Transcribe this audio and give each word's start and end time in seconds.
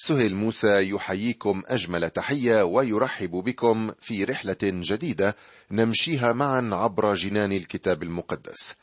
سهيل 0.00 0.34
موسى 0.36 0.90
يحييكم 0.90 1.62
أجمل 1.66 2.10
تحية 2.10 2.62
ويرحب 2.62 3.30
بكم 3.30 3.90
في 4.00 4.24
رحلة 4.24 4.56
جديدة 4.62 5.36
نمشيها 5.70 6.32
معا 6.32 6.70
عبر 6.72 7.14
جنان 7.14 7.52
الكتاب 7.52 8.02
المقدس. 8.02 8.74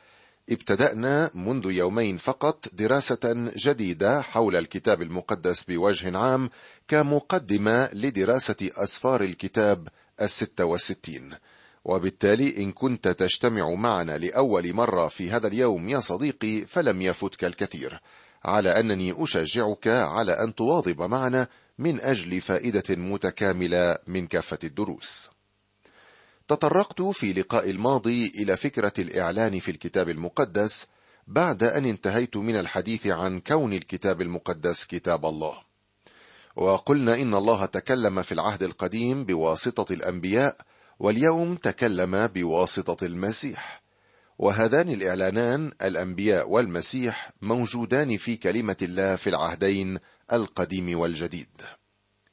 ابتدأنا 0.50 1.32
منذ 1.34 1.72
يومين 1.72 2.18
فقط 2.18 2.66
دراسة 2.74 3.52
جديدة 3.58 4.22
حول 4.22 4.56
الكتاب 4.56 5.02
المقدس 5.02 5.64
بوجه 5.64 6.18
عام 6.18 6.50
كمقدمة 6.88 7.90
لدراسة 7.94 8.70
أسفار 8.78 9.22
الكتاب 9.22 9.88
الستة 10.22 10.66
والستين. 10.66 11.34
وبالتالي 11.86 12.58
إن 12.58 12.72
كنت 12.72 13.08
تجتمع 13.08 13.70
معنا 13.70 14.18
لأول 14.18 14.74
مرة 14.74 15.08
في 15.08 15.32
هذا 15.32 15.48
اليوم 15.48 15.90
يا 15.90 16.00
صديقي 16.00 16.66
فلم 16.66 17.02
يفتك 17.02 17.44
الكثير. 17.44 18.02
على 18.46 18.80
أنني 18.80 19.24
أشجعك 19.24 19.88
على 19.88 20.32
أن 20.32 20.56
تواظب 20.56 21.02
معنا 21.02 21.48
من 21.80 22.02
أجل 22.02 22.42
فائدة 22.42 22.96
متكاملة 22.96 23.98
من 24.08 24.28
كافة 24.28 24.60
الدروس. 24.64 25.30
تطرقت 26.48 27.02
في 27.02 27.34
لقاء 27.34 27.70
الماضي 27.70 28.28
إلى 28.28 28.58
فكرة 28.58 28.94
الإعلان 29.00 29.60
في 29.60 29.72
الكتاب 29.72 30.10
المقدس 30.10 30.86
بعد 31.28 31.64
أن 31.64 31.86
انتهيت 31.86 32.38
من 32.38 32.56
الحديث 32.56 33.08
عن 33.08 33.40
كون 33.40 33.74
الكتاب 33.74 34.22
المقدس 34.22 34.86
كتاب 34.86 35.26
الله. 35.26 35.58
وقلنا 36.56 37.16
إن 37.16 37.36
الله 37.36 37.66
تكلم 37.66 38.22
في 38.22 38.32
العهد 38.32 38.64
القديم 38.64 39.24
بواسطة 39.24 39.94
الأنبياء 39.94 40.58
واليوم 41.00 41.56
تكلم 41.56 42.28
بواسطة 42.28 43.06
المسيح. 43.06 43.85
وهذان 44.40 44.90
الإعلانان 44.90 45.72
الأنبياء 45.82 46.50
والمسيح 46.50 47.32
موجودان 47.42 48.18
في 48.18 48.38
كلمة 48.38 48.78
الله 48.82 49.16
في 49.16 49.30
العهدين 49.30 50.00
القديم 50.34 51.00
والجديد. 51.00 51.62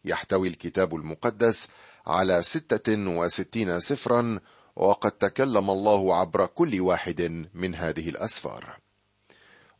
يحتوي 0.04 0.48
الكتاب 0.48 0.94
المقدس 0.94 1.68
على 2.06 2.42
ستة 2.42 3.08
وستين 3.08 3.80
سفرا 3.80 4.40
وقد 4.76 5.10
تكلم 5.10 5.70
الله 5.70 6.16
عبر 6.16 6.46
كل 6.46 6.80
واحد 6.80 7.46
من 7.54 7.74
هذه 7.74 8.08
الأسفار. 8.08 8.78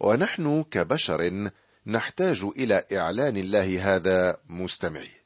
ونحن 0.01 0.65
كبشر 0.71 1.51
نحتاج 1.87 2.43
إلى 2.57 2.85
إعلان 2.93 3.37
الله 3.37 3.95
هذا 3.95 4.37
مستمعي. 4.49 5.23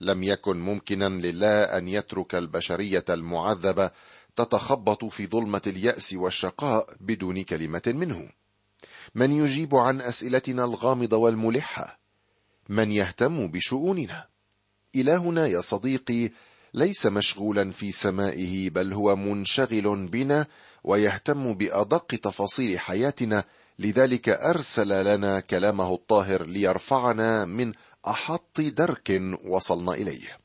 لم 0.00 0.22
يكن 0.22 0.60
ممكنا 0.60 1.08
لله 1.08 1.62
أن 1.62 1.88
يترك 1.88 2.34
البشرية 2.34 3.04
المعذبة 3.10 3.90
تتخبط 4.36 5.04
في 5.04 5.26
ظلمة 5.26 5.62
اليأس 5.66 6.12
والشقاء 6.12 6.96
بدون 7.00 7.42
كلمة 7.42 7.82
منه. 7.86 8.30
من 9.14 9.32
يجيب 9.32 9.74
عن 9.74 10.00
أسئلتنا 10.00 10.64
الغامضة 10.64 11.16
والملحة؟ 11.16 12.00
من 12.68 12.92
يهتم 12.92 13.48
بشؤوننا؟ 13.48 14.26
إلهنا 14.96 15.46
يا 15.46 15.60
صديقي 15.60 16.30
ليس 16.74 17.06
مشغولا 17.06 17.70
في 17.70 17.92
سمائه 17.92 18.70
بل 18.70 18.92
هو 18.92 19.16
منشغل 19.16 20.06
بنا 20.06 20.46
ويهتم 20.84 21.54
بأدق 21.54 22.06
تفاصيل 22.06 22.78
حياتنا. 22.78 23.44
لذلك 23.78 24.28
أرسل 24.28 25.14
لنا 25.14 25.40
كلامه 25.40 25.94
الطاهر 25.94 26.44
ليرفعنا 26.46 27.44
من 27.44 27.72
أحط 28.06 28.60
درك 28.60 29.22
وصلنا 29.44 29.92
إليه. 29.92 30.38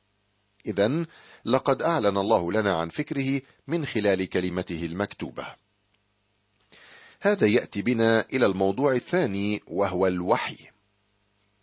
اذا 0.65 1.05
لقد 1.45 1.81
أعلن 1.81 2.17
الله 2.17 2.51
لنا 2.51 2.75
عن 2.75 2.89
فكره 2.89 3.41
من 3.67 3.85
خلال 3.85 4.29
كلمته 4.29 4.85
المكتوبة. 4.85 5.45
هذا 7.21 7.47
يأتي 7.47 7.81
بنا 7.81 8.25
إلى 8.33 8.45
الموضوع 8.45 8.93
الثاني 8.93 9.61
وهو 9.67 10.07
الوحي. 10.07 10.57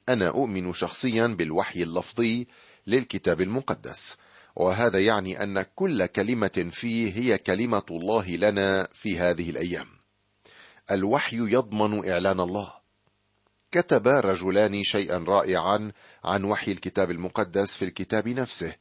أنا 0.09 0.29
أؤمن 0.29 0.73
شخصيا 0.73 1.27
بالوحي 1.27 1.83
اللفظي 1.83 2.47
للكتاب 2.87 3.41
المقدس 3.41 4.17
وهذا 4.57 4.99
يعني 4.99 5.43
أن 5.43 5.63
كل 5.63 6.07
كلمة 6.07 6.69
فيه 6.73 7.13
هي 7.17 7.39
كلمة 7.39 7.83
الله 7.91 8.37
لنا 8.37 8.89
في 8.93 9.19
هذه 9.19 9.51
الأيام. 9.51 9.87
الوحي 10.91 11.37
يضمن 11.37 12.11
إعلان 12.11 12.41
الله. 12.41 12.73
كتب 13.73 14.09
رجلان 14.09 14.85
شيئا 14.85 15.19
رائعا 15.19 15.93
عن 16.25 16.45
وحي 16.45 16.73
الكتاب 16.73 17.11
المقدس 17.11 17.77
في 17.77 17.85
الكتاب 17.85 18.29
نفسه 18.29 18.75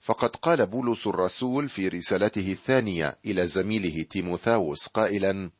فقد 0.00 0.36
قال 0.36 0.66
بولس 0.66 1.06
الرسول 1.06 1.68
في 1.68 1.88
رسالته 1.88 2.52
الثانية 2.52 3.18
إلى 3.26 3.46
زميله 3.46 4.02
تيموثاوس 4.02 4.86
قائلا 4.86 5.50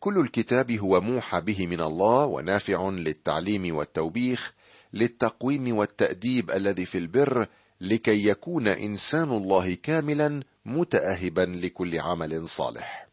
كل 0.00 0.18
الكتاب 0.18 0.72
هو 0.72 1.00
موحى 1.00 1.40
به 1.40 1.66
من 1.66 1.80
الله 1.80 2.24
ونافع 2.24 2.88
للتعليم 2.88 3.76
والتوبيخ 3.76 4.54
للتقويم 4.92 5.76
والتأديب 5.76 6.50
الذي 6.50 6.84
في 6.84 6.98
البر 6.98 7.46
لكي 7.80 8.28
يكون 8.28 8.68
إنسان 8.68 9.30
الله 9.30 9.74
كاملا 9.74 10.42
متاهبا 10.66 11.40
لكل 11.62 11.98
عمل 11.98 12.48
صالح. 12.48 13.08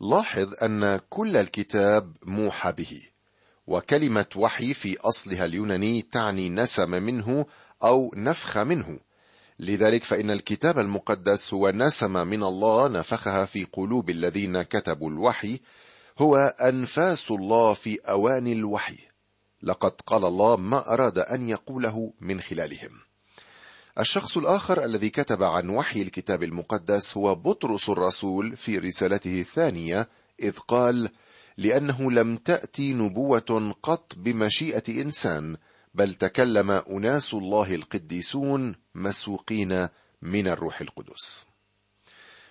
لاحظ 0.00 0.54
أن 0.62 1.00
كل 1.10 1.36
الكتاب 1.36 2.16
موحى 2.22 2.72
به 2.72 3.02
وكلمة 3.66 4.26
وحي 4.36 4.74
في 4.74 4.98
أصلها 5.00 5.44
اليوناني 5.44 6.02
تعني 6.02 6.48
نسم 6.48 6.90
منه 6.90 7.46
أو 7.84 8.12
نفخ 8.16 8.58
منه 8.58 8.98
لذلك 9.58 10.04
فإن 10.04 10.30
الكتاب 10.30 10.78
المقدس 10.78 11.54
هو 11.54 11.70
نسمه 11.70 12.24
من 12.24 12.42
الله 12.42 12.88
نفخها 12.88 13.44
في 13.44 13.64
قلوب 13.72 14.10
الذين 14.10 14.62
كتبوا 14.62 15.10
الوحي 15.10 15.60
هو 16.18 16.36
أنفاس 16.60 17.30
الله 17.30 17.74
في 17.74 17.98
اواني 17.98 18.52
الوحي. 18.52 18.98
لقد 19.62 19.92
قال 20.06 20.24
الله 20.24 20.56
ما 20.56 20.92
أراد 20.94 21.18
أن 21.18 21.48
يقوله 21.48 22.12
من 22.20 22.40
خلالهم. 22.40 22.90
الشخص 24.00 24.36
الآخر 24.36 24.84
الذي 24.84 25.10
كتب 25.10 25.42
عن 25.42 25.68
وحي 25.68 26.02
الكتاب 26.02 26.42
المقدس 26.42 27.16
هو 27.16 27.34
بطرس 27.34 27.88
الرسول 27.88 28.56
في 28.56 28.78
رسالته 28.78 29.40
الثانية 29.40 30.08
إذ 30.40 30.58
قال 30.58 31.10
لأنه 31.56 32.10
لم 32.10 32.36
تأتي 32.36 32.92
نبوة 32.92 33.74
قط 33.82 34.12
بمشيئة 34.16 35.02
إنسان 35.02 35.56
بل 35.94 36.14
تكلم 36.14 36.70
أناس 36.70 37.34
الله 37.34 37.74
القديسون 37.74 38.74
مسوقين 38.94 39.88
من 40.22 40.48
الروح 40.48 40.80
القدس. 40.80 41.46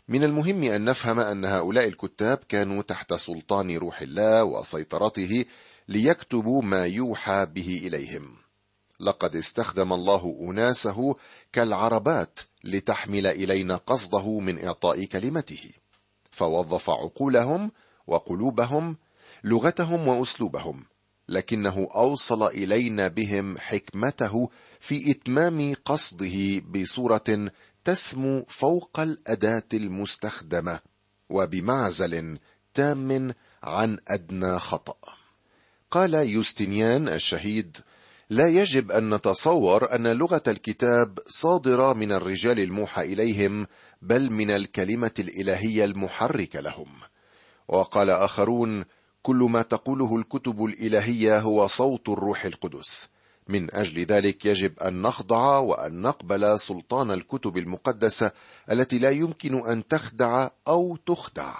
من 0.07 0.23
المهم 0.23 0.63
أن 0.63 0.85
نفهم 0.85 1.19
أن 1.19 1.45
هؤلاء 1.45 1.87
الكتاب 1.87 2.37
كانوا 2.49 2.81
تحت 2.81 3.13
سلطان 3.13 3.77
روح 3.77 4.01
الله 4.01 4.43
وسيطرته 4.43 5.45
ليكتبوا 5.89 6.61
ما 6.61 6.85
يوحى 6.85 7.45
به 7.45 7.81
إليهم. 7.83 8.35
لقد 8.99 9.35
استخدم 9.35 9.93
الله 9.93 10.37
أناسه 10.41 11.15
كالعربات 11.53 12.39
لتحمل 12.63 13.27
إلينا 13.27 13.75
قصده 13.75 14.39
من 14.39 14.65
إعطاء 14.65 15.05
كلمته. 15.05 15.71
فوظف 16.31 16.89
عقولهم 16.89 17.71
وقلوبهم 18.07 18.97
لغتهم 19.43 20.07
وأسلوبهم. 20.07 20.92
لكنه 21.29 21.87
أوصل 21.95 22.47
إلينا 22.47 23.07
بهم 23.07 23.57
حكمته 23.57 24.49
في 24.79 25.11
إتمام 25.11 25.73
قصده 25.85 26.59
بصورة 26.59 27.51
تسمو 27.83 28.45
فوق 28.47 28.99
الأداة 28.99 29.63
المستخدمة 29.73 30.79
وبمعزل 31.29 32.37
تام 32.73 33.33
عن 33.63 33.97
أدنى 34.07 34.59
خطأ. 34.59 34.97
قال 35.91 36.13
يوستنيان 36.13 37.07
الشهيد 37.07 37.77
لا 38.29 38.47
يجب 38.47 38.91
أن 38.91 39.13
نتصور 39.13 39.95
أن 39.95 40.07
لغة 40.07 40.43
الكتاب 40.47 41.19
صادرة 41.27 41.93
من 41.93 42.11
الرجال 42.11 42.59
الموحى 42.59 43.01
إليهم 43.01 43.67
بل 44.01 44.31
من 44.31 44.51
الكلمة 44.51 45.11
الإلهية 45.19 45.85
المحركة 45.85 46.59
لهم. 46.59 46.87
وقال 47.67 48.09
آخرون 48.09 48.85
كل 49.23 49.35
ما 49.35 49.61
تقوله 49.61 50.15
الكتب 50.15 50.65
الإلهية 50.65 51.39
هو 51.39 51.67
صوت 51.67 52.09
الروح 52.09 52.45
القدس. 52.45 53.07
من 53.47 53.75
أجل 53.75 54.05
ذلك 54.05 54.45
يجب 54.45 54.79
أن 54.79 55.01
نخضع 55.01 55.57
وأن 55.57 56.01
نقبل 56.01 56.59
سلطان 56.59 57.11
الكتب 57.11 57.57
المقدسة 57.57 58.31
التي 58.71 58.99
لا 58.99 59.09
يمكن 59.09 59.67
أن 59.67 59.87
تخدع 59.87 60.49
أو 60.67 60.95
تخدع. 60.95 61.55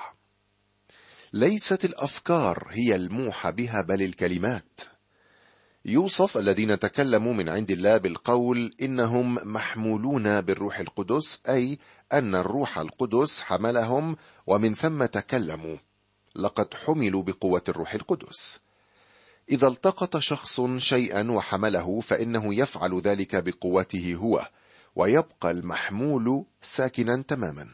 ليست 1.34 1.86
الأفكار 1.86 2.68
هي 2.72 2.96
الموحى 2.96 3.52
بها 3.52 3.82
بل 3.82 4.02
الكلمات. 4.02 4.80
يوصف 5.86 6.38
الذين 6.38 6.80
تكلموا 6.80 7.34
من 7.34 7.50
عند 7.50 7.72
الله 7.72 7.98
بالقول 7.98 8.76
إنهم 8.82 9.54
محمولون 9.54 10.42
بالروح 10.42 10.80
القدس 10.80 11.40
أي 11.50 11.80
أن 12.14 12.36
الروح 12.36 12.78
القدس 12.78 13.42
حملهم 13.42 14.18
ومن 14.48 14.76
ثم 14.76 15.06
تكلموا. 15.06 15.78
لقد 16.36 16.74
حملوا 16.74 17.24
بقوة 17.24 17.64
الروح 17.70 17.94
القدس. 17.94 18.60
إذا 19.50 19.68
التقط 19.68 20.18
شخص 20.18 20.62
شيئا 20.78 21.32
وحمله 21.32 22.02
فإنه 22.02 22.56
يفعل 22.56 23.02
ذلك 23.02 23.36
بقوته 23.36 24.16
هو 24.16 24.50
ويبقى 24.96 25.52
المحمول 25.52 26.46
ساكنا 26.62 27.24
تماما. 27.28 27.68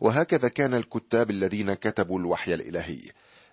وهكذا 0.00 0.48
كان 0.48 0.74
الكتاب 0.74 1.30
الذين 1.30 1.74
كتبوا 1.74 2.18
الوحي 2.18 2.54
الإلهي. 2.54 3.00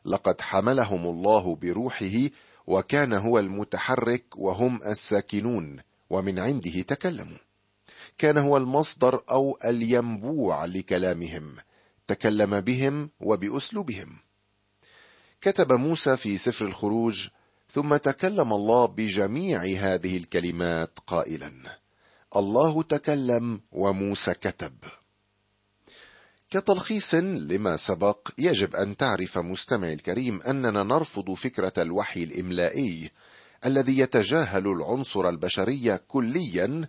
لقد 0.05 0.41
حملهم 0.41 1.05
الله 1.05 1.55
بروحه 1.55 2.29
وكان 2.67 3.13
هو 3.13 3.39
المتحرك 3.39 4.25
وهم 4.35 4.83
الساكنون 4.83 5.79
ومن 6.09 6.39
عنده 6.39 6.81
تكلموا. 6.81 7.37
كان 8.17 8.37
هو 8.37 8.57
المصدر 8.57 9.23
أو 9.31 9.57
الينبوع 9.65 10.65
لكلامهم. 10.65 11.55
تكلم 12.09 12.59
بهم 12.59 13.09
وبأسلوبهم. 13.19 14.17
كتب 15.41 15.73
موسى 15.73 16.17
في 16.17 16.37
سفر 16.37 16.65
الخروج 16.65 17.27
ثم 17.71 17.95
تكلم 17.95 18.53
الله 18.53 18.85
بجميع 18.85 19.63
هذه 19.63 20.17
الكلمات 20.17 20.99
قائلا. 21.07 21.51
الله 22.35 22.83
تكلم 22.83 23.61
وموسى 23.71 24.33
كتب. 24.33 24.73
كتلخيص 26.49 27.15
لما 27.15 27.77
سبق 27.77 28.29
يجب 28.37 28.75
أن 28.75 28.97
تعرف 28.97 29.37
مستمعي 29.37 29.93
الكريم 29.93 30.41
أننا 30.41 30.83
نرفض 30.83 31.33
فكرة 31.33 31.73
الوحي 31.77 32.23
الإملائي 32.23 33.11
الذي 33.65 33.99
يتجاهل 33.99 34.67
العنصر 34.67 35.29
البشري 35.29 35.97
كليا 36.07 36.87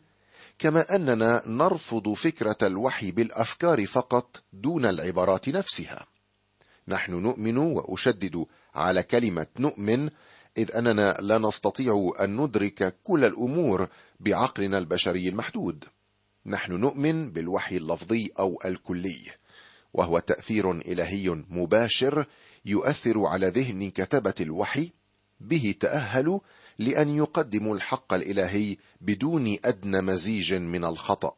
كما 0.61 0.97
أننا 0.97 1.43
نرفض 1.47 2.13
فكرة 2.13 2.57
الوحي 2.63 3.11
بالأفكار 3.11 3.87
فقط 3.87 4.43
دون 4.53 4.87
العبارات 4.87 5.49
نفسها. 5.49 6.07
نحن 6.89 7.13
نؤمن 7.13 7.57
وأشدد 7.57 8.47
على 8.75 9.03
كلمة 9.03 9.47
نؤمن 9.59 10.11
إذ 10.59 10.77
أننا 10.77 11.17
لا 11.21 11.39
نستطيع 11.39 12.13
أن 12.21 12.37
ندرك 12.37 12.97
كل 13.05 13.25
الأمور 13.25 13.89
بعقلنا 14.21 14.79
البشري 14.79 15.29
المحدود. 15.29 15.85
نحن 16.47 16.73
نؤمن 16.73 17.31
بالوحي 17.31 17.77
اللفظي 17.77 18.31
أو 18.39 18.61
الكلي 18.65 19.21
وهو 19.95 20.19
تأثير 20.19 20.71
إلهي 20.71 21.29
مباشر 21.51 22.25
يؤثر 22.65 23.27
على 23.27 23.47
ذهن 23.47 23.91
كتبه 23.91 24.35
الوحي 24.41 24.91
به 25.41 25.75
تاهلوا 25.81 26.41
لأن 26.81 27.09
يقدموا 27.09 27.75
الحق 27.75 28.15
الإلهي 28.15 28.77
بدون 29.01 29.57
أدنى 29.65 30.01
مزيج 30.01 30.55
من 30.55 30.85
الخطأ. 30.85 31.35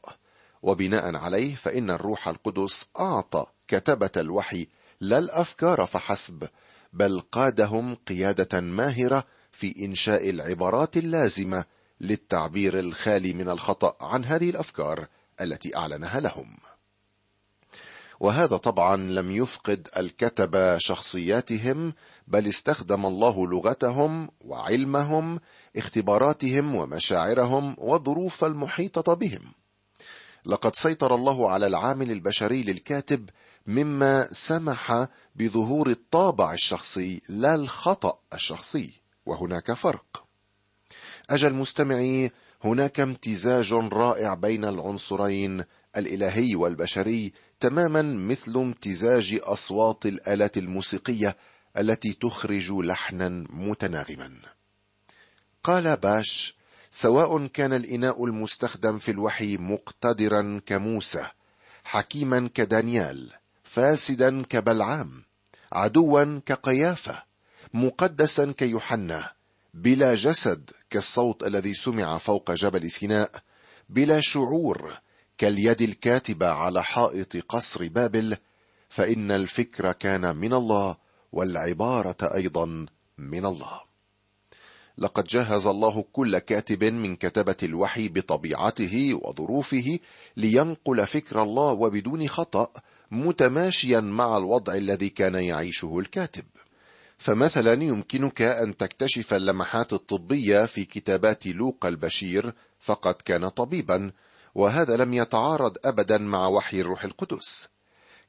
وبناء 0.63 1.17
عليه 1.17 1.55
فإن 1.55 1.91
الروح 1.91 2.29
القدس 2.29 2.85
أعطى 3.01 3.47
كتبة 3.69 4.11
الوحي 4.17 4.69
لا 5.01 5.19
الأفكار 5.19 5.87
فحسب 5.87 6.49
بل 6.93 7.21
قادهم 7.21 7.95
قيادة 7.95 8.61
ماهرة 8.61 9.25
في 9.53 9.85
إنشاء 9.85 10.31
العبارات 10.31 10.97
اللازمة 10.97 11.65
للتعبير 12.01 12.79
الخالي 12.79 13.33
من 13.33 13.49
الخطأ 13.49 13.97
عن 14.01 14.25
هذه 14.25 14.51
الأفكار 14.51 15.07
التي 15.41 15.77
أعلنها 15.77 16.21
لهم. 16.21 16.57
وهذا 18.23 18.57
طبعا 18.57 18.97
لم 18.97 19.31
يفقد 19.31 19.89
الكتبه 19.97 20.79
شخصياتهم 20.79 21.95
بل 22.29 22.49
استخدم 22.49 23.07
الله 23.07 23.47
لغتهم 23.47 24.29
وعلمهم 24.41 25.41
اختباراتهم 25.77 26.75
ومشاعرهم 26.75 27.77
والظروف 27.79 28.45
المحيطة 28.45 29.15
بهم. 29.15 29.53
لقد 30.47 30.77
سيطر 30.77 31.15
الله 31.15 31.51
على 31.51 31.67
العامل 31.67 32.11
البشري 32.11 32.63
للكاتب 32.63 33.31
مما 33.67 34.29
سمح 34.33 35.07
بظهور 35.37 35.91
الطابع 35.91 36.53
الشخصي 36.53 37.23
لا 37.29 37.55
الخطأ 37.55 38.19
الشخصي 38.35 38.91
وهناك 39.27 39.73
فرق. 39.73 40.25
أجل 41.31 41.55
مستمعي 41.55 42.31
هناك 42.65 43.01
امتزاج 43.01 43.73
رائع 43.73 44.35
بين 44.35 44.65
العنصرين 44.65 45.65
الإلهي 45.97 46.57
والبشري 46.57 47.33
تماما 47.63 48.03
مثل 48.03 48.57
امتزاج 48.57 49.41
أصوات 49.43 50.07
الآلات 50.07 50.59
الموسيقية 50.59 51.37
التي 51.79 52.13
تخرج 52.13 52.73
لحنا 52.73 53.29
متناغما. 53.51 54.33
قال 55.65 55.97
باش 55.97 56.57
سواء 56.91 57.47
كان 57.47 57.73
الإناء 57.73 58.25
المستخدم 58.25 58.99
في 58.99 59.11
الوحي 59.11 59.57
مقتدرا 59.57 60.61
كموسى 60.67 61.27
حكيما 61.85 62.51
كدانيال 62.55 63.31
فاسدا 63.65 64.43
كبلعام 64.43 65.23
عدوا 65.73 66.41
كقيافة 66.47 67.23
مقدسا 67.75 68.53
كيوحنا 68.53 69.33
بلا 69.75 70.15
جسد 70.15 70.71
كالصوت 70.91 71.43
الذي 71.43 71.75
سمع 71.75 72.19
فوق 72.19 72.51
جبل 72.51 72.91
سيناء 72.91 73.31
بلا 73.89 74.21
شعور 74.21 75.01
كاليد 75.43 75.83
الكاتبة 75.83 76.47
على 76.47 76.83
حائط 76.83 77.37
قصر 77.37 77.89
بابل 77.89 78.37
فإن 78.89 79.31
الفكر 79.31 79.93
كان 79.93 80.37
من 80.37 80.53
الله 80.53 80.97
والعبارة 81.33 82.35
أيضا 82.35 82.87
من 83.19 83.47
الله. 83.47 83.81
لقد 84.99 85.25
جهز 85.25 85.67
الله 85.67 86.05
كل 86.13 86.39
كاتب 86.39 86.85
من 86.85 87.17
كتبة 87.17 87.57
الوحي 87.63 88.09
بطبيعته 88.09 89.21
وظروفه 89.23 89.99
لينقل 90.37 91.07
فكر 91.07 91.43
الله 91.43 91.73
وبدون 91.73 92.29
خطأ 92.29 92.69
متماشيا 93.11 94.01
مع 94.01 94.37
الوضع 94.37 94.75
الذي 94.75 95.09
كان 95.09 95.35
يعيشه 95.35 95.99
الكاتب. 95.99 96.45
فمثلا 97.19 97.73
يمكنك 97.73 98.43
أن 98.43 98.77
تكتشف 98.77 99.35
اللمحات 99.35 99.93
الطبية 99.93 100.67
في 100.67 100.85
كتابات 100.85 101.47
لوقا 101.47 101.89
البشير 101.89 102.53
فقد 102.79 103.15
كان 103.15 103.49
طبيبا 103.49 104.13
وهذا 104.55 104.97
لم 104.97 105.15
يتعارض 105.15 105.77
ابدا 105.85 106.19
مع 106.19 106.47
وحي 106.47 106.81
الروح 106.81 107.05
القدس. 107.05 107.69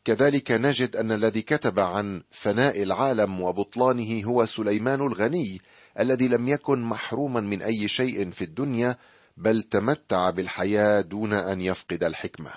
كذلك 0.06 0.52
نجد 0.52 0.96
أن 0.96 1.12
الذي 1.12 1.42
كتب 1.42 1.80
عن 1.80 2.24
فناء 2.32 2.84
العالم 2.84 3.42
وبطلانه 3.42 4.26
هو 4.26 4.46
سليمان 4.46 5.02
الغني 5.02 5.62
الذي 6.00 6.28
لم 6.28 6.48
يكن 6.48 6.82
محروما 6.82 7.40
من 7.40 7.62
أي 7.62 7.88
شيء 7.88 8.32
في 8.32 8.44
الدنيا 8.44 8.98
بل 9.38 9.64
تمتع 9.64 10.30
بالحياة 10.30 11.02
دون 11.02 11.34
أن 11.34 11.62
يفقد 11.62 12.04
الحكمة. 12.04 12.52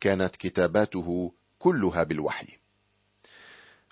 كانت 0.00 0.36
كتاباته 0.36 1.32
كلها 1.58 2.02
بالوحي. 2.02 2.58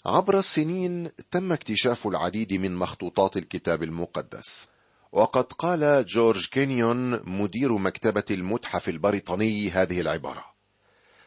عبر 0.06 0.38
السنين 0.38 1.10
تم 1.30 1.52
اكتشاف 1.52 2.06
العديد 2.06 2.52
من 2.54 2.76
مخطوطات 2.76 3.36
الكتاب 3.36 3.82
المقدس. 3.82 4.69
وقد 5.12 5.44
قال 5.44 6.06
جورج 6.06 6.47
كينيون 6.47 7.31
مدير 7.31 7.73
مكتبة 7.73 8.25
المتحف 8.31 8.88
البريطاني 8.88 9.70
هذه 9.70 10.00
العبارة. 10.00 10.44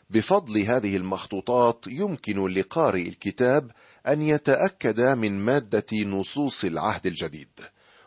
بفضل 0.09 0.57
هذه 0.61 0.97
المخطوطات 0.97 1.85
يمكن 1.87 2.47
لقارئ 2.47 3.09
الكتاب 3.09 3.71
أن 4.07 4.21
يتأكد 4.21 5.01
من 5.01 5.39
مادة 5.39 5.85
نصوص 5.93 6.63
العهد 6.63 7.05
الجديد 7.05 7.49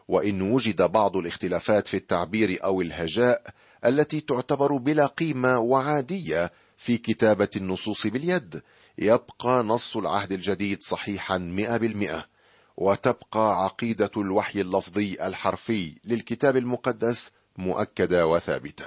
وإن 0.09 0.43
وجد 0.43 0.83
بعض 0.83 1.17
الاختلافات 1.17 1.89
في 1.89 1.97
التعبير 1.97 2.65
أو 2.65 2.81
الهجاء 2.81 3.43
التي 3.85 4.21
تعتبر 4.21 4.76
بلا 4.76 5.07
قيمة 5.07 5.59
وعادية 5.59 6.52
في 6.76 6.99
كتابة 6.99 7.49
النصوص 7.57 8.07
باليد 8.07 8.62
يبقى 8.99 9.64
نص 9.64 9.97
العهد 9.97 10.33
الجديد 10.33 10.83
صحيحا 10.83 11.38
مئة 11.38 11.76
بالمئة. 11.76 12.38
وتبقى 12.80 13.64
عقيدة 13.64 14.11
الوحي 14.16 14.61
اللفظي 14.61 15.16
الحرفي 15.26 15.92
للكتاب 16.04 16.56
المقدس 16.56 17.30
مؤكدة 17.56 18.26
وثابتة. 18.26 18.87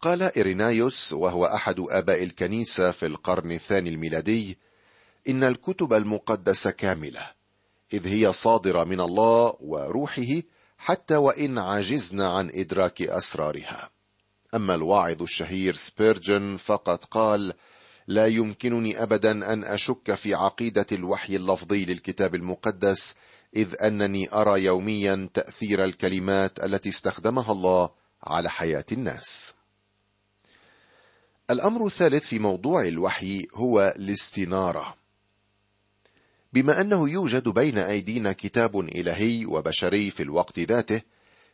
قال 0.00 0.22
إيرينايوس 0.22 1.12
وهو 1.12 1.44
أحد 1.44 1.80
آباء 1.80 2.22
الكنيسة 2.22 2.90
في 2.90 3.06
القرن 3.06 3.52
الثاني 3.52 3.90
الميلادي 3.90 4.58
إن 5.28 5.44
الكتب 5.44 5.92
المقدسة 5.92 6.70
كاملة 6.70 7.30
إذ 7.92 8.06
هي 8.06 8.32
صادرة 8.32 8.84
من 8.84 9.00
الله 9.00 9.56
وروحه 9.60 10.42
حتى 10.78 11.16
وإن 11.16 11.58
عجزنا 11.58 12.28
عن 12.28 12.50
إدراك 12.54 13.02
أسرارها. 13.02 13.90
أما 14.54 14.74
الواعظ 14.74 15.22
الشهير 15.22 15.74
سبيرجن 15.74 16.56
فقد 16.56 17.04
قال 17.04 17.52
لا 18.08 18.26
يمكنني 18.26 19.02
أبدا 19.02 19.52
أن 19.52 19.64
أشك 19.64 20.14
في 20.14 20.34
عقيدة 20.34 20.86
الوحي 20.92 21.36
اللفظي 21.36 21.84
للكتاب 21.84 22.34
المقدس 22.34 23.14
إذ 23.56 23.74
أنني 23.82 24.32
أرى 24.32 24.64
يوميا 24.64 25.28
تأثير 25.34 25.84
الكلمات 25.84 26.64
التي 26.64 26.88
استخدمها 26.88 27.52
الله 27.52 27.90
على 28.22 28.50
حياة 28.50 28.84
الناس. 28.92 29.54
الأمر 31.50 31.86
الثالث 31.86 32.24
في 32.24 32.38
موضوع 32.38 32.84
الوحي 32.86 33.46
هو 33.54 33.94
الاستنارة. 33.96 34.96
بما 36.52 36.80
أنه 36.80 37.08
يوجد 37.08 37.48
بين 37.48 37.78
أيدينا 37.78 38.32
كتاب 38.32 38.80
إلهي 38.80 39.46
وبشري 39.46 40.10
في 40.10 40.22
الوقت 40.22 40.58
ذاته 40.58 41.00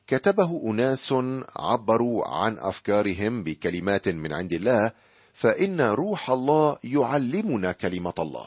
كتبه 0.06 0.70
أناس 0.70 1.14
عبروا 1.56 2.28
عن 2.28 2.58
أفكارهم 2.58 3.44
بكلمات 3.44 4.08
من 4.08 4.32
عند 4.32 4.52
الله 4.52 4.92
فإن 5.32 5.80
روح 5.80 6.30
الله 6.30 6.78
يعلمنا 6.84 7.72
كلمة 7.72 8.14
الله. 8.18 8.46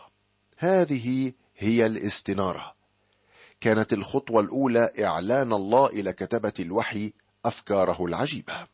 هذه 0.58 1.34
هي 1.58 1.86
الاستنارة. 1.86 2.76
كانت 3.62 3.94
الخطوة 3.94 4.42
الأولى 4.42 4.92
إعلان 5.00 5.54
الله 5.54 5.88
إلى 5.88 6.14
كتبه 6.14 6.54
الوحي 6.60 7.14
أفكاره 7.46 8.06
العجيبة. 8.06 8.68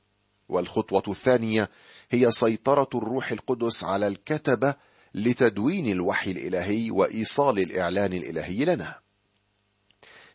والخطوة 0.49 1.03
الثانية 1.07 1.69
هي 2.11 2.31
سيطرة 2.31 2.89
الروح 2.95 3.31
القدس 3.31 3.83
على 3.83 4.07
الكتبة 4.07 4.75
لتدوين 5.13 5.91
الوحي 5.91 6.31
الإلهي 6.31 6.91
وإيصال 6.91 7.59
الإعلان 7.59 8.13
الإلهي 8.13 8.65
لنا. 8.65 8.99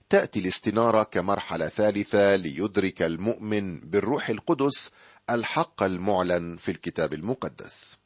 تأتي 0.08 0.40
الاستنارة 0.40 1.02
كمرحلة 1.02 1.68
ثالثة 1.68 2.36
ليدرك 2.36 3.02
المؤمن 3.02 3.80
بالروح 3.80 4.28
القدس 4.28 4.90
الحق 5.30 5.82
المعلن 5.82 6.56
في 6.56 6.70
الكتاب 6.70 7.12
المقدس 7.12 7.98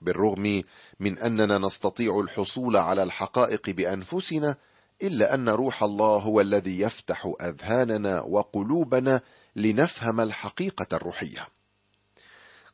بالرغم 0.00 0.62
من 1.00 1.18
أننا 1.18 1.58
نستطيع 1.58 2.20
الحصول 2.20 2.76
على 2.76 3.02
الحقائق 3.02 3.70
بأنفسنا 3.70 4.56
إلا 5.02 5.34
أن 5.34 5.48
روح 5.48 5.82
الله 5.82 6.16
هو 6.16 6.40
الذي 6.40 6.80
يفتح 6.80 7.32
أذهاننا 7.40 8.20
وقلوبنا 8.20 9.20
لنفهم 9.56 10.20
الحقيقة 10.20 10.96
الروحية. 10.96 11.48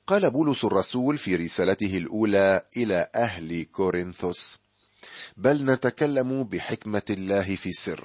قال 0.06 0.30
بولس 0.30 0.64
الرسول 0.64 1.18
في 1.18 1.37
رسالته 1.37 1.99
الأولى 1.99 2.64
إلى 2.76 3.10
أهل 3.14 3.66
كورنثوس 3.72 4.58
بل 5.37 5.64
نتكلم 5.64 6.44
بحكمة 6.44 7.02
الله 7.10 7.56
في 7.56 7.72
سر 7.72 8.04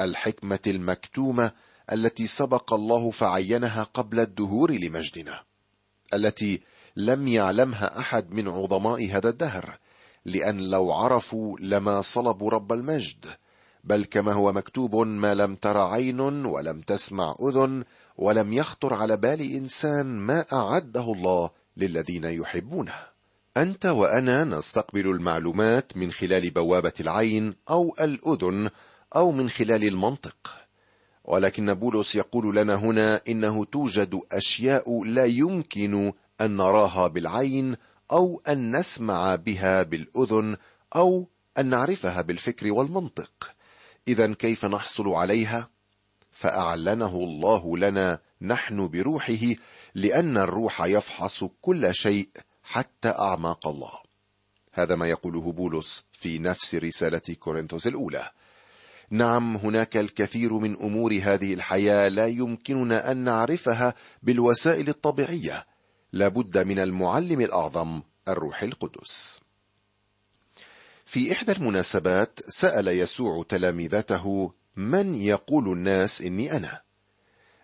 الحكمة 0.00 0.58
المكتومة 0.66 1.52
التي 1.92 2.26
سبق 2.26 2.74
الله 2.74 3.10
فعينها 3.10 3.82
قبل 3.82 4.20
الدهور 4.20 4.72
لمجدنا 4.72 5.42
التي 6.14 6.60
لم 6.96 7.28
يعلمها 7.28 7.98
أحد 7.98 8.30
من 8.30 8.48
عظماء 8.48 9.10
هذا 9.10 9.28
الدهر 9.28 9.78
لأن 10.24 10.70
لو 10.70 10.92
عرفوا 10.92 11.58
لما 11.60 12.02
صلبوا 12.02 12.50
رب 12.50 12.72
المجد 12.72 13.26
بل 13.84 14.04
كما 14.04 14.32
هو 14.32 14.52
مكتوب 14.52 14.96
ما 14.96 15.34
لم 15.34 15.54
تر 15.54 15.78
عين 15.78 16.20
ولم 16.20 16.80
تسمع 16.80 17.36
أذن 17.42 17.84
ولم 18.16 18.52
يخطر 18.52 18.94
على 18.94 19.16
بال 19.16 19.40
إنسان 19.40 20.06
ما 20.06 20.44
أعده 20.52 21.12
الله 21.12 21.50
للذين 21.76 22.24
يحبونه. 22.24 22.94
أنت 23.56 23.86
وأنا 23.86 24.44
نستقبل 24.44 25.06
المعلومات 25.06 25.96
من 25.96 26.12
خلال 26.12 26.50
بوابة 26.50 26.92
العين 27.00 27.54
أو 27.70 27.96
الأذن 28.00 28.70
أو 29.16 29.32
من 29.32 29.50
خلال 29.50 29.88
المنطق. 29.88 30.65
ولكن 31.26 31.74
بولس 31.74 32.14
يقول 32.14 32.56
لنا 32.56 32.74
هنا 32.74 33.20
إنه 33.28 33.64
توجد 33.64 34.20
أشياء 34.32 35.04
لا 35.04 35.24
يمكن 35.24 36.12
أن 36.40 36.56
نراها 36.56 37.06
بالعين 37.06 37.76
أو 38.12 38.42
أن 38.48 38.76
نسمع 38.76 39.34
بها 39.34 39.82
بالأذن 39.82 40.56
أو 40.96 41.28
أن 41.58 41.66
نعرفها 41.66 42.22
بالفكر 42.22 42.72
والمنطق. 42.72 43.54
اذا 44.08 44.34
كيف 44.34 44.64
نحصل 44.64 45.08
عليها؟ 45.08 45.70
فأعلنه 46.30 47.16
الله 47.16 47.78
لنا 47.78 48.18
نحن 48.42 48.88
بروحه 48.88 49.54
لأن 49.94 50.36
الروح 50.36 50.82
يفحص 50.84 51.44
كل 51.62 51.94
شيء 51.94 52.28
حتى 52.62 53.08
أعماق 53.08 53.68
الله. 53.68 53.92
هذا 54.72 54.96
ما 54.96 55.08
يقوله 55.08 55.52
بولس 55.52 56.04
في 56.12 56.38
نفس 56.38 56.74
رسالة 56.74 57.34
كورنثوس 57.40 57.86
الأولى. 57.86 58.30
نعم 59.10 59.56
هناك 59.56 59.96
الكثير 59.96 60.52
من 60.52 60.76
أمور 60.76 61.20
هذه 61.22 61.54
الحياة 61.54 62.08
لا 62.08 62.26
يمكننا 62.26 63.10
أن 63.10 63.16
نعرفها 63.16 63.94
بالوسائل 64.22 64.88
الطبيعية. 64.88 65.66
لابد 66.12 66.58
من 66.58 66.78
المعلم 66.78 67.40
الأعظم 67.40 68.02
الروح 68.28 68.62
القدس. 68.62 69.40
في 71.04 71.32
إحدى 71.32 71.52
المناسبات 71.52 72.40
سأل 72.48 72.88
يسوع 72.88 73.44
تلامذته 73.48 74.52
من 74.76 75.14
يقول 75.14 75.72
الناس 75.72 76.22
إني 76.22 76.56
أنا؟ 76.56 76.82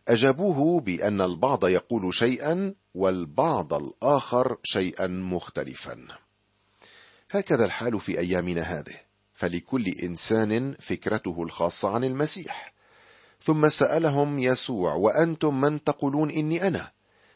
أجابوه 0.09 0.81
بأن 0.81 1.21
البعض 1.21 1.67
يقول 1.67 2.15
شيئا 2.15 2.75
والبعض 2.95 3.75
الآخر 3.75 4.57
شيئا 4.63 5.07
مختلفا. 5.07 5.99
هكذا 7.31 7.65
الحال 7.65 8.01
في 8.01 8.19
أيامنا 8.19 8.63
هذه. 8.63 9.12
فلكل 9.43 9.89
إنسان 9.89 10.75
فكرته 10.81 11.43
الخاصة 11.43 11.91
عن 11.91 12.05
المسيح. 12.05 12.75
ثم 13.45 13.69
سألهم 13.69 14.39
يسوع 14.39 14.95
وأنتم 14.95 15.61
من 15.61 15.85
تقولون 15.85 16.31
إني 16.31 16.67
أنا؟ 16.67 16.91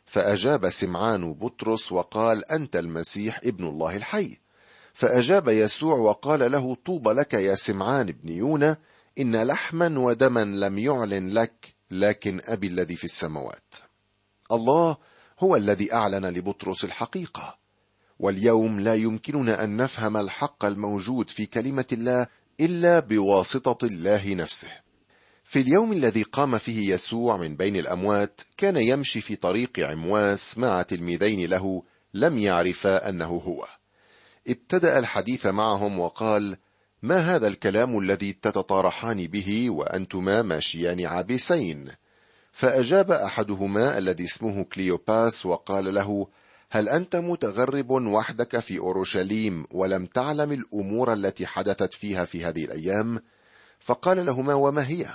فأجاب 0.04 0.68
سمعان 0.68 1.34
بطرس 1.34 1.92
وقال 1.92 2.50
أنت 2.50 2.76
المسيح 2.76 3.40
ابن 3.44 3.66
الله 3.66 3.96
الحي. 3.96 4.38
فأجاب 4.94 5.48
يسوع 5.48 5.96
وقال 5.96 6.52
له 6.52 6.76
طوبى 6.86 7.10
لك 7.10 7.34
يا 7.34 7.54
سمعان 7.54 8.08
ابن 8.08 8.28
يونا 8.28 8.76
إن 9.18 9.42
لحما 9.42 9.98
ودما 9.98 10.44
لم 10.44 10.78
يعلن 10.78 11.28
لك 11.28 11.74
لكن 11.90 12.40
أبي 12.44 12.66
الذي 12.66 12.96
في 12.96 13.04
السماوات. 13.04 13.74
الله 14.52 14.96
هو 15.40 15.56
الذي 15.56 15.94
أعلن 15.94 16.26
لبطرس 16.26 16.84
الحقيقة. 16.84 17.58
واليوم 18.18 18.80
لا 18.80 18.94
يمكننا 18.94 19.64
أن 19.64 19.76
نفهم 19.76 20.16
الحق 20.16 20.64
الموجود 20.64 21.30
في 21.30 21.46
كلمة 21.46 21.86
الله 21.92 22.26
إلا 22.60 23.00
بواسطة 23.00 23.86
الله 23.86 24.34
نفسه. 24.34 24.68
في 25.44 25.60
اليوم 25.60 25.92
الذي 25.92 26.22
قام 26.22 26.58
فيه 26.58 26.94
يسوع 26.94 27.36
من 27.36 27.56
بين 27.56 27.76
الأموات 27.76 28.40
كان 28.56 28.76
يمشي 28.76 29.20
في 29.20 29.36
طريق 29.36 29.80
عمواس 29.80 30.58
مع 30.58 30.82
تلميذين 30.82 31.50
له 31.50 31.82
لم 32.14 32.38
يعرفا 32.38 33.08
أنه 33.08 33.26
هو. 33.26 33.66
ابتدأ 34.48 34.98
الحديث 34.98 35.46
معهم 35.46 35.98
وقال 35.98 36.56
ما 37.02 37.16
هذا 37.16 37.48
الكلام 37.48 37.98
الذي 37.98 38.32
تتطارحان 38.32 39.26
به 39.26 39.70
وأنتما 39.70 40.42
ماشيان 40.42 41.06
عابسين؟ 41.06 41.88
فأجاب 42.52 43.10
أحدهما 43.10 43.98
الذي 43.98 44.24
اسمه 44.24 44.64
كليوباس 44.64 45.46
وقال 45.46 45.94
له 45.94 46.28
هل 46.70 46.88
أنت 46.88 47.16
متغرب 47.16 47.90
وحدك 47.90 48.58
في 48.58 48.78
أورشليم 48.78 49.66
ولم 49.70 50.06
تعلم 50.06 50.52
الأمور 50.52 51.12
التي 51.12 51.46
حدثت 51.46 51.94
فيها 51.94 52.24
في 52.24 52.44
هذه 52.44 52.64
الأيام؟ 52.64 53.20
فقال 53.80 54.26
لهما 54.26 54.54
وما 54.54 54.88
هي؟ 54.88 55.06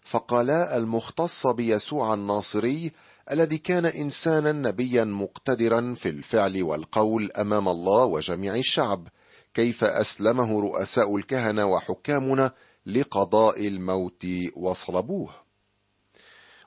فقالا 0.00 0.76
المختص 0.76 1.46
بيسوع 1.46 2.14
الناصري 2.14 2.92
الذي 3.30 3.58
كان 3.58 3.86
إنسانا 3.86 4.52
نبيا 4.52 5.04
مقتدرا 5.04 5.94
في 5.94 6.08
الفعل 6.08 6.62
والقول 6.62 7.32
أمام 7.32 7.68
الله 7.68 8.04
وجميع 8.04 8.54
الشعب 8.54 9.08
كيف 9.54 9.84
أسلمه 9.84 10.60
رؤساء 10.60 11.16
الكهنة 11.16 11.66
وحكامنا 11.66 12.52
لقضاء 12.86 13.66
الموت 13.66 14.26
وصلبوه. 14.56 15.47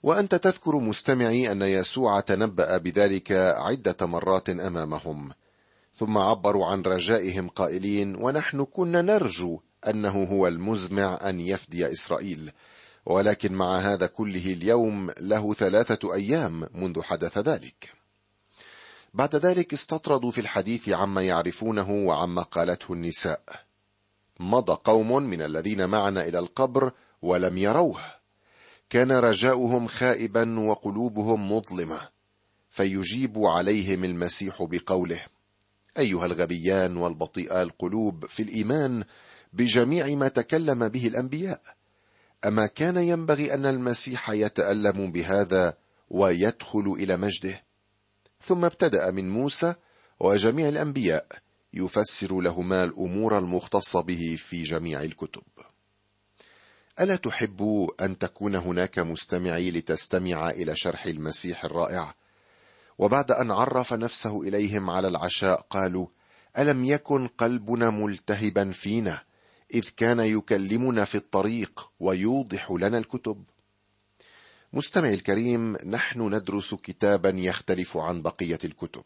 وأنت 0.03 0.35
تذكر 0.35 0.75
مستمعي 0.75 1.51
أن 1.51 1.61
يسوع 1.61 2.19
تنبأ 2.19 2.77
بذلك 2.77 3.31
عدة 3.57 4.05
مرات 4.05 4.49
أمامهم. 4.49 5.31
ثم 5.95 6.17
عبروا 6.17 6.65
عن 6.65 6.81
رجائهم 6.81 7.47
قائلين 7.47 8.15
ونحن 8.15 8.63
كنا 8.63 9.01
نرجو 9.01 9.59
أنه 9.87 10.23
هو 10.23 10.47
المزمع 10.47 11.19
أن 11.29 11.39
يفدي 11.39 11.91
إسرائيل. 11.91 12.51
ولكن 13.05 13.53
مع 13.53 13.77
هذا 13.77 14.07
كله 14.07 14.53
اليوم 14.53 15.11
له 15.19 15.53
ثلاثة 15.53 16.13
أيام 16.13 16.67
منذ 16.73 17.01
حدث 17.01 17.37
ذلك. 17.37 17.93
بعد 19.13 19.35
ذلك 19.35 19.73
استطردوا 19.73 20.31
في 20.31 20.41
الحديث 20.41 20.89
عما 20.89 21.21
يعرفونه 21.21 21.91
وعما 21.91 22.41
قالته 22.41 22.93
النساء. 22.93 23.41
مضى 24.39 24.77
قوم 24.83 25.23
من 25.23 25.41
الذين 25.41 25.89
معنا 25.89 26.21
إلى 26.21 26.39
القبر 26.39 26.91
ولم 27.21 27.57
يروه. 27.57 28.20
كان 28.91 29.11
رجاؤهم 29.11 29.87
خائبا 29.87 30.59
وقلوبهم 30.59 31.51
مظلمة 31.51 32.09
فيجيب 32.69 33.37
عليهم 33.37 34.03
المسيح 34.03 34.63
بقوله 34.63 35.25
أيها 35.97 36.25
الغبيان 36.25 36.97
والبطيئا 36.97 37.61
القلوب 37.61 38.25
في 38.25 38.43
الإيمان 38.43 39.03
بجميع 39.53 40.07
ما 40.15 40.27
تكلم 40.27 40.87
به 40.87 41.07
الأنبياء 41.07 41.61
أما 42.45 42.65
كان 42.65 42.97
ينبغي 42.97 43.53
أن 43.53 43.65
المسيح 43.65 44.29
يتألم 44.29 45.11
بهذا 45.11 45.77
ويدخل 46.09 46.95
إلى 46.99 47.17
مجده؟ 47.17 47.63
ثم 48.41 48.65
ابتدأ 48.65 49.11
من 49.11 49.29
موسى 49.29 49.73
وجميع 50.19 50.69
الأنبياء 50.69 51.27
يفسر 51.73 52.41
لهما 52.41 52.83
الأمور 52.83 53.37
المختصة 53.37 54.01
به 54.01 54.35
في 54.39 54.63
جميع 54.63 55.03
الكتب. 55.03 55.43
ألا 57.01 57.15
تحب 57.15 57.87
أن 58.01 58.17
تكون 58.17 58.55
هناك 58.55 58.99
مستمعي 58.99 59.71
لتستمع 59.71 60.49
إلى 60.49 60.75
شرح 60.75 61.05
المسيح 61.05 61.65
الرائع؟ 61.65 62.15
وبعد 62.97 63.31
أن 63.31 63.51
عرف 63.51 63.93
نفسه 63.93 64.41
إليهم 64.41 64.89
على 64.89 65.07
العشاء 65.07 65.61
قالوا 65.69 66.07
ألم 66.57 66.85
يكن 66.85 67.27
قلبنا 67.27 67.89
ملتهبا 67.89 68.71
فينا 68.71 69.23
إذ 69.73 69.89
كان 69.97 70.19
يكلمنا 70.19 71.05
في 71.05 71.15
الطريق 71.15 71.91
ويوضح 71.99 72.71
لنا 72.71 72.97
الكتب؟ 72.97 73.43
مستمعي 74.73 75.13
الكريم 75.13 75.77
نحن 75.85 76.35
ندرس 76.35 76.73
كتابا 76.73 77.29
يختلف 77.29 77.97
عن 77.97 78.21
بقية 78.21 78.59
الكتب. 78.63 79.03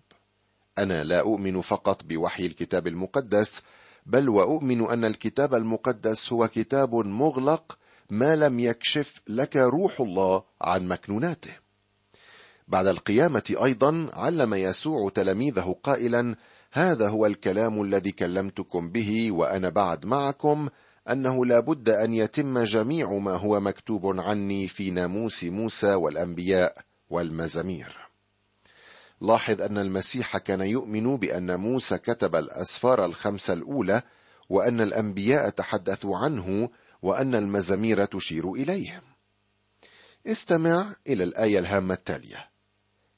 أنا 0.78 1.04
لا 1.04 1.20
أؤمن 1.20 1.62
فقط 1.62 2.04
بوحي 2.04 2.46
الكتاب 2.46 2.88
المقدس 2.88 3.62
بل 4.06 4.30
وأؤمن 4.30 4.90
أن 4.90 5.06
الكتاب 5.06 5.56
المقدس 5.56 6.34
هو 6.34 6.48
كتاب 6.48 6.96
مغلق 6.96 7.78
ما 8.10 8.36
لم 8.36 8.60
يكشف 8.60 9.22
لك 9.28 9.58
روح 9.58 10.02
الله 10.02 10.44
عن 10.62 10.88
مكنوناته. 10.88 11.52
بعد 12.68 12.88
القيامة 12.88 13.56
أيضا 13.64 14.10
علم 14.14 14.54
يسوع 14.54 15.10
تلاميذه 15.10 15.76
قائلا 15.84 16.36
هذا 16.72 17.10
هو 17.10 17.26
الكلام 17.26 17.82
الذي 17.82 18.12
كلمتكم 18.12 18.90
به 18.90 19.32
وأنا 19.32 19.70
بعد 19.70 20.06
معكم 20.06 20.70
أنه 21.10 21.46
لا 21.46 21.60
بد 21.60 21.90
أن 21.90 22.14
يتم 22.14 22.60
جميع 22.60 23.12
ما 23.12 23.36
هو 23.36 23.60
مكتوب 23.60 24.20
عني 24.20 24.68
في 24.68 24.92
ناموس 24.92 25.44
موسى 25.44 25.94
والأنبياء 25.94 26.78
والمزامير. 27.10 27.98
لاحظ 29.22 29.62
أن 29.62 29.78
المسيح 29.78 30.38
كان 30.38 30.62
يؤمن 30.62 31.18
بأن 31.18 31.60
موسى 31.60 31.98
كتب 31.98 32.36
الأسفار 32.36 33.06
الخمسة 33.06 33.54
الأولى 33.54 34.02
وأن 34.50 34.82
الأنبياء 34.82 35.50
تحدثوا 35.50 36.18
عنه 36.18 36.70
وأن 37.06 37.36
المزامير 37.36 38.06
تشير 38.06 38.54
اليه 38.54 39.02
استمع 40.28 40.96
إلى 41.08 41.24
الآية 41.24 41.60
الهامة 41.60 41.94
التالية. 41.94 42.50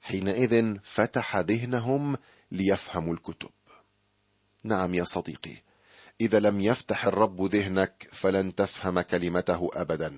حينئذ 0.02 0.76
فتح 0.84 1.38
ذهنهم 1.38 2.18
ليفهموا 2.52 3.14
الكتب. 3.14 3.50
نعم 4.64 4.94
يا 4.94 5.04
صديقي 5.04 5.56
إذا 6.22 6.40
لم 6.40 6.62
يفتح 6.62 7.06
الرب 7.06 7.56
ذهنك 7.56 8.10
فلن 8.12 8.56
تفهم 8.56 9.02
كلمته 9.02 9.70
ابدا. 9.74 10.14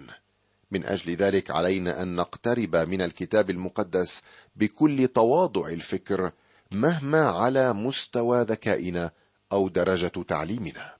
من 0.71 0.85
أجل 0.85 1.15
ذلك 1.15 1.51
علينا 1.51 2.01
أن 2.01 2.15
نقترب 2.15 2.75
من 2.75 3.01
الكتاب 3.01 3.49
المقدس 3.49 4.21
بكل 4.55 5.07
تواضع 5.07 5.67
الفكر 5.67 6.31
مهما 6.71 7.25
على 7.25 7.73
مستوى 7.73 8.41
ذكائنا 8.41 9.11
أو 9.51 9.67
درجة 9.67 10.23
تعليمنا. 10.27 10.98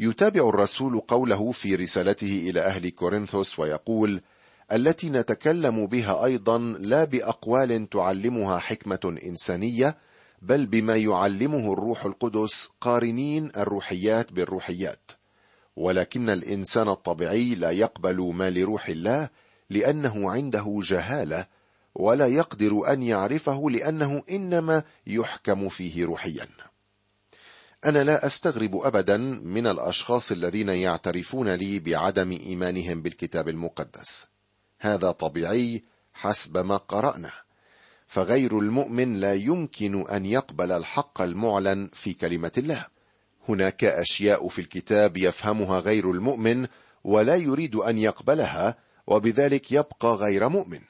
يتابع 0.00 0.48
الرسول 0.48 1.00
قوله 1.00 1.52
في 1.52 1.74
رسالته 1.74 2.46
إلى 2.50 2.60
أهل 2.60 2.88
كورنثوس 2.88 3.58
ويقول 3.58 4.20
التي 4.72 5.10
نتكلم 5.10 5.86
بها 5.86 6.24
أيضا 6.24 6.58
لا 6.58 7.04
بأقوال 7.04 7.90
تعلمها 7.90 8.58
حكمة 8.58 9.18
إنسانية 9.26 9.96
بل 10.42 10.66
بما 10.66 10.96
يعلمه 10.96 11.72
الروح 11.72 12.04
القدس 12.04 12.68
قارنين 12.80 13.50
الروحيات 13.56 14.32
بالروحيات. 14.32 15.10
ولكن 15.76 16.30
الإنسان 16.30 16.88
الطبيعي 16.88 17.54
لا 17.54 17.70
يقبل 17.70 18.32
ما 18.34 18.50
لروح 18.50 18.88
الله 18.88 19.28
لأنه 19.70 20.30
عنده 20.30 20.80
جهالة 20.82 21.46
ولا 21.94 22.26
يقدر 22.26 22.92
أن 22.92 23.02
يعرفه 23.02 23.70
لأنه 23.70 24.22
إنما 24.30 24.82
يحكم 25.06 25.68
فيه 25.68 26.04
روحيا. 26.04 26.48
أنا 27.84 28.04
لا 28.04 28.26
أستغرب 28.26 28.76
ابدا 28.76 29.16
من 29.42 29.66
الأشخاص 29.66 30.32
الذين 30.32 30.68
يعترفون 30.68 31.54
لي 31.54 31.78
بعدم 31.78 32.32
إيمانهم 32.32 33.02
بالكتاب 33.02 33.48
المقدس. 33.48 34.26
هذا 34.80 35.10
طبيعي 35.10 35.84
حسب 36.12 36.58
ما 36.58 36.76
قرأنا. 36.76 37.30
فغير 38.06 38.58
المؤمن 38.58 39.14
لا 39.20 39.34
يمكن 39.34 40.08
أن 40.08 40.26
يقبل 40.26 40.72
الحق 40.72 41.20
المعلن 41.20 41.90
في 41.92 42.14
كلمة 42.14 42.52
الله. 42.58 42.86
هناك 43.48 43.84
أشياء 43.84 44.48
في 44.48 44.58
الكتاب 44.58 45.16
يفهمها 45.16 45.80
غير 45.80 46.10
المؤمن 46.10 46.66
ولا 47.04 47.34
يريد 47.34 47.76
أن 47.76 47.98
يقبلها 47.98 48.76
وبذلك 49.06 49.72
يبقى 49.72 50.14
غير 50.14 50.48
مؤمن. 50.48 50.80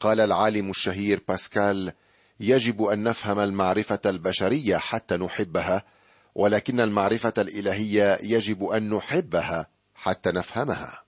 قال 0.00 0.20
العالم 0.20 0.70
الشهير 0.70 1.20
باسكال 1.28 1.92
يجب 2.40 2.82
أن 2.82 3.02
نفهم 3.02 3.38
المعرفة 3.38 4.00
البشرية 4.06 4.76
حتى 4.76 5.16
نحبها 5.16 5.95
ولكن 6.36 6.80
المعرفة 6.80 7.32
الإلهية 7.38 8.18
يجب 8.22 8.64
أن 8.64 8.90
نحبها 8.90 9.66
حتى 9.94 10.30
نفهمها. 10.30 11.02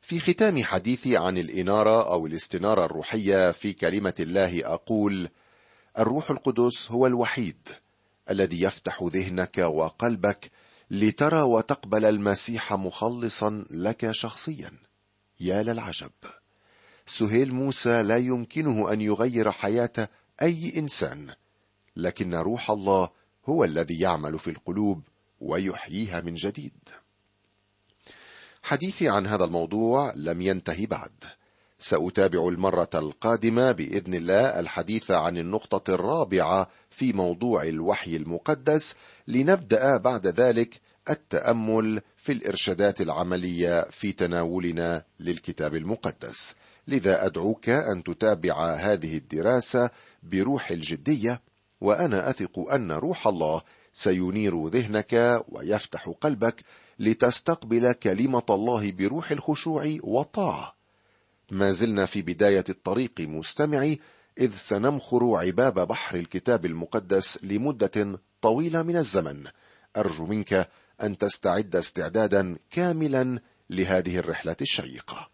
في 0.00 0.20
ختام 0.20 0.64
حديثي 0.64 1.16
عن 1.16 1.38
الإنارة 1.38 2.12
أو 2.12 2.26
الاستنارة 2.26 2.84
الروحية 2.84 3.50
في 3.50 3.72
كلمة 3.72 4.14
الله 4.20 4.74
أقول 4.74 5.28
الروح 5.98 6.30
القدس 6.30 6.90
هو 6.90 7.06
الوحيد 7.06 7.68
الذي 8.30 8.62
يفتح 8.62 9.02
ذهنك 9.02 9.58
وقلبك 9.58 10.50
لترى 10.90 11.42
وتقبل 11.42 12.04
المسيح 12.04 12.72
مخلصا 12.72 13.64
لك 13.70 14.10
شخصيا. 14.10 14.72
يا 15.40 15.62
للعجب. 15.62 16.12
سهيل 17.06 17.54
موسى 17.54 18.02
لا 18.02 18.16
يمكنه 18.16 18.92
أن 18.92 19.00
يغير 19.00 19.50
حياة 19.50 20.08
أي 20.42 20.72
إنسان 20.76 21.34
لكن 21.96 22.34
روح 22.34 22.70
الله 22.70 23.25
هو 23.46 23.64
الذي 23.64 24.00
يعمل 24.00 24.38
في 24.38 24.50
القلوب 24.50 25.02
ويحييها 25.40 26.20
من 26.20 26.34
جديد. 26.34 26.72
حديثي 28.62 29.08
عن 29.08 29.26
هذا 29.26 29.44
الموضوع 29.44 30.12
لم 30.16 30.40
ينتهي 30.42 30.86
بعد. 30.86 31.24
سأتابع 31.78 32.48
المرة 32.48 32.90
القادمة 32.94 33.72
بإذن 33.72 34.14
الله 34.14 34.60
الحديث 34.60 35.10
عن 35.10 35.38
النقطة 35.38 35.94
الرابعة 35.94 36.70
في 36.90 37.12
موضوع 37.12 37.62
الوحي 37.62 38.16
المقدس 38.16 38.94
لنبدأ 39.28 39.96
بعد 39.96 40.26
ذلك 40.26 40.80
التأمل 41.10 42.00
في 42.16 42.32
الإرشادات 42.32 43.00
العملية 43.00 43.90
في 43.90 44.12
تناولنا 44.12 45.02
للكتاب 45.20 45.74
المقدس. 45.74 46.54
لذا 46.88 47.26
أدعوك 47.26 47.68
أن 47.68 48.02
تتابع 48.02 48.74
هذه 48.74 49.16
الدراسة 49.16 49.90
بروح 50.22 50.70
الجدية. 50.70 51.40
وأنا 51.86 52.30
أثق 52.30 52.58
أن 52.58 52.92
روح 52.92 53.26
الله 53.26 53.62
سينير 53.92 54.68
ذهنك 54.68 55.42
ويفتح 55.48 56.08
قلبك 56.20 56.62
لتستقبل 56.98 57.92
كلمة 57.92 58.42
الله 58.50 58.92
بروح 58.92 59.30
الخشوع 59.30 59.98
والطاعة. 60.02 60.74
ما 61.50 61.72
زلنا 61.72 62.06
في 62.06 62.22
بداية 62.22 62.64
الطريق 62.68 63.20
مستمعي 63.20 64.00
إذ 64.38 64.50
سنمخر 64.50 65.34
عباب 65.34 65.88
بحر 65.88 66.16
الكتاب 66.16 66.66
المقدس 66.66 67.44
لمدة 67.44 68.20
طويلة 68.42 68.82
من 68.82 68.96
الزمن. 68.96 69.46
أرجو 69.96 70.26
منك 70.26 70.68
أن 71.02 71.18
تستعد 71.18 71.76
استعدادا 71.76 72.56
كاملا 72.70 73.40
لهذه 73.70 74.18
الرحلة 74.18 74.56
الشيقة. 74.60 75.30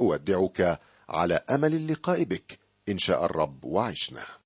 أودعك 0.00 0.80
على 1.08 1.34
أمل 1.50 1.74
اللقاء 1.74 2.24
بك. 2.24 2.58
إن 2.88 2.98
شاء 2.98 3.24
الرب 3.24 3.64
وعشنا. 3.64 4.41